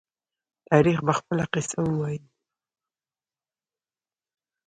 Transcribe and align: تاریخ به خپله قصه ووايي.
تاریخ 0.69 0.97
به 1.05 1.13
خپله 1.19 1.43
قصه 1.53 1.77
ووايي. 1.83 2.19